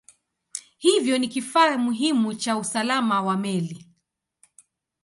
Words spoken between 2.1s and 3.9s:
cha usalama wa meli.